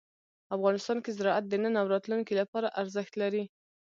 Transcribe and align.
افغانستان 0.55 0.97
کې 1.03 1.15
زراعت 1.17 1.45
د 1.47 1.53
نن 1.63 1.73
او 1.81 1.85
راتلونکي 1.93 2.33
لپاره 2.41 2.73
ارزښت 2.81 3.13
لري. 3.21 3.43